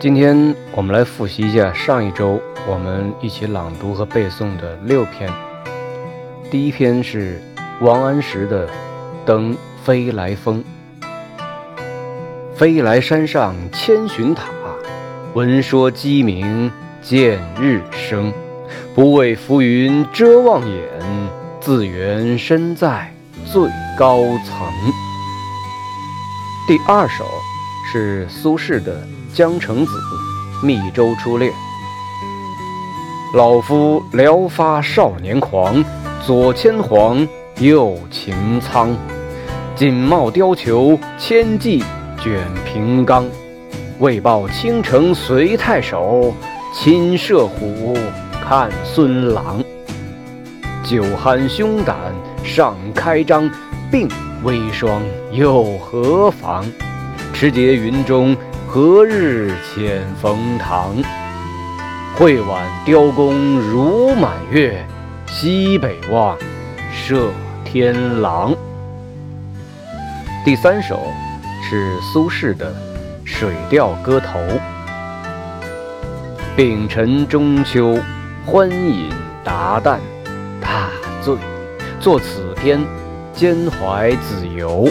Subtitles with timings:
[0.00, 5.30] 今天我们来复习一下上一周我们一起朗读和背诵的六篇。
[6.50, 7.38] 第一篇是
[7.82, 8.66] 王安石的
[9.26, 10.64] 《登飞来峰》。
[12.56, 14.44] 飞来山上千寻塔，
[15.34, 16.72] 闻说鸡鸣
[17.02, 18.32] 见日升。
[18.94, 20.82] 不畏浮云遮望眼，
[21.60, 23.12] 自缘身在
[23.44, 24.66] 最高层。
[26.66, 27.26] 第二首
[27.92, 29.02] 是苏轼的
[29.36, 29.92] 《江城子·
[30.64, 31.50] 密州出猎》。
[33.36, 35.84] 老夫聊发少年狂，
[36.24, 37.26] 左牵黄，
[37.58, 38.96] 右擎苍。
[39.74, 41.82] 锦帽貂裘千骑
[42.22, 43.24] 卷平冈。
[43.98, 46.32] 为报倾城随太守，
[46.72, 47.98] 亲射虎。
[48.48, 49.60] 看孙郎，
[50.84, 51.96] 酒酣胸胆
[52.44, 53.50] 尚开张，
[53.90, 54.08] 鬓
[54.44, 55.02] 微霜
[55.32, 56.64] 又何妨？
[57.40, 58.36] 持节云中
[58.68, 60.94] 何日遣冯唐？
[62.14, 64.84] 会挽雕弓如满月，
[65.26, 66.36] 西北望，
[66.92, 67.30] 射
[67.64, 68.54] 天狼。
[70.44, 71.00] 第三首
[71.66, 72.74] 是苏轼的
[73.24, 74.38] 《水调歌头》，
[76.54, 77.98] 丙辰中秋。
[78.44, 79.08] 欢饮
[79.42, 79.98] 达旦，
[80.60, 80.90] 大
[81.22, 81.34] 醉。
[81.98, 82.78] 作此篇，
[83.32, 84.90] 兼怀子由。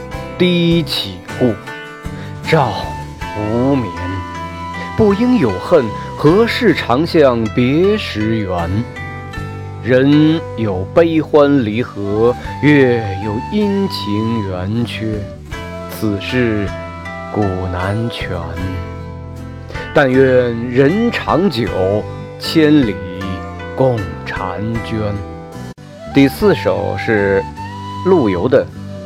[0.41, 1.53] 低绮户，
[2.49, 2.73] 照
[3.37, 3.93] 无眠。
[4.97, 5.85] 不应有恨，
[6.17, 8.67] 何事长向别时圆？
[9.83, 15.05] 人有悲欢离合，月有阴晴圆缺，
[15.91, 16.67] 此事
[17.31, 18.31] 古难全。
[19.93, 21.67] 但愿人长久，
[22.39, 22.95] 千里
[23.75, 23.95] 共
[24.25, 24.97] 婵娟。
[26.15, 27.43] 第四首是
[28.07, 28.65] 陆游的《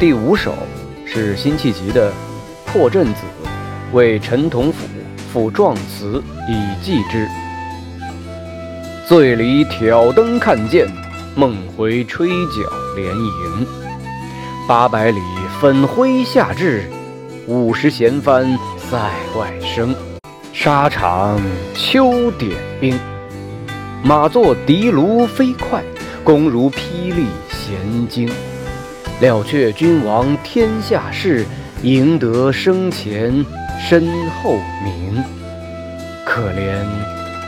[0.00, 0.52] 第五首
[1.06, 2.10] 是辛弃疾的
[2.66, 3.20] 《破阵子》，
[3.94, 4.86] 为陈同甫
[5.32, 7.28] 赋壮词以寄之。
[9.06, 10.88] 醉里挑灯看剑，
[11.36, 13.66] 梦回吹角连营。
[14.66, 15.20] 八百里
[15.60, 16.90] 分麾下炙，
[17.46, 18.58] 五十弦翻。
[18.90, 18.98] 塞
[19.38, 19.94] 外声，
[20.52, 21.40] 沙场
[21.74, 22.98] 秋点兵。
[24.02, 25.82] 马作的卢飞快，
[26.24, 28.28] 弓如霹雳弦惊。
[29.20, 31.46] 了却君王天下事，
[31.82, 33.44] 赢得生前
[33.88, 35.22] 身后名。
[36.26, 36.84] 可怜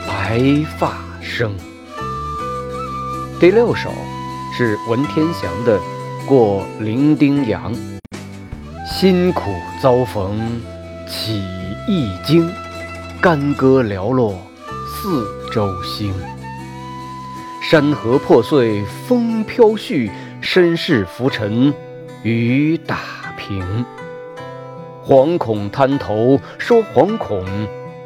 [0.06, 0.40] 白
[0.78, 1.52] 发生。
[3.40, 3.90] 第六首
[4.56, 5.78] 是文天祥的
[6.26, 7.74] 《过零丁洋》，
[8.88, 9.50] 辛苦
[9.82, 10.60] 遭逢。
[11.08, 11.40] 起
[11.88, 12.50] 一经，
[13.20, 14.36] 干戈寥落
[14.88, 16.12] 四周星。
[17.62, 20.10] 山河破碎风飘絮，
[20.46, 21.74] 身世浮沉
[22.22, 23.00] 雨打
[23.36, 23.84] 平。
[25.04, 27.44] 惶恐滩头说惶恐，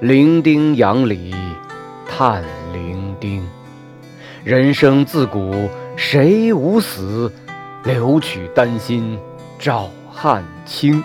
[0.01, 1.35] 零丁洋里
[2.09, 2.43] 叹
[2.73, 3.47] 零丁。
[4.43, 7.31] 人生自古谁无死？
[7.85, 9.19] 留取丹心
[9.59, 11.05] 照汗青。